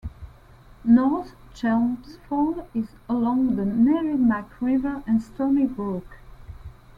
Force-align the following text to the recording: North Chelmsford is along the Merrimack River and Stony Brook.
North 0.83 1.35
Chelmsford 1.53 2.65
is 2.73 2.87
along 3.07 3.55
the 3.55 3.65
Merrimack 3.65 4.59
River 4.59 5.03
and 5.05 5.21
Stony 5.21 5.67
Brook. 5.67 6.17